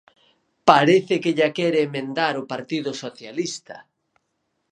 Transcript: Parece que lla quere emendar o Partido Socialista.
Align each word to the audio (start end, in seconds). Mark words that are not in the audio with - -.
Parece 0.69 1.15
que 1.23 1.31
lla 1.37 1.49
quere 1.57 1.79
emendar 1.87 2.33
o 2.41 2.47
Partido 2.53 2.91
Socialista. 3.03 3.77